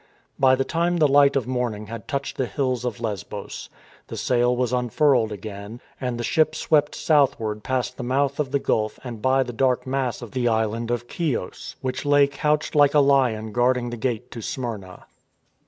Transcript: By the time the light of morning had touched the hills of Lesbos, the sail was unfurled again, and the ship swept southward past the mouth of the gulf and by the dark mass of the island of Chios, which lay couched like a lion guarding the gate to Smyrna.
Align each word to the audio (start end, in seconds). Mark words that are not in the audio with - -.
By 0.39 0.55
the 0.55 0.63
time 0.63 0.97
the 0.97 1.07
light 1.07 1.35
of 1.35 1.45
morning 1.45 1.85
had 1.85 2.07
touched 2.07 2.35
the 2.37 2.47
hills 2.47 2.85
of 2.85 2.99
Lesbos, 2.99 3.69
the 4.07 4.17
sail 4.17 4.57
was 4.57 4.73
unfurled 4.73 5.31
again, 5.31 5.79
and 6.01 6.17
the 6.19 6.23
ship 6.23 6.55
swept 6.55 6.95
southward 6.95 7.61
past 7.63 7.97
the 7.97 8.03
mouth 8.03 8.39
of 8.39 8.49
the 8.51 8.57
gulf 8.57 8.97
and 9.03 9.21
by 9.21 9.43
the 9.43 9.53
dark 9.53 9.85
mass 9.85 10.23
of 10.23 10.31
the 10.31 10.47
island 10.47 10.89
of 10.89 11.05
Chios, 11.07 11.75
which 11.81 12.03
lay 12.03 12.25
couched 12.25 12.73
like 12.73 12.95
a 12.95 12.99
lion 12.99 13.51
guarding 13.51 13.91
the 13.91 13.95
gate 13.95 14.31
to 14.31 14.41
Smyrna. 14.41 15.05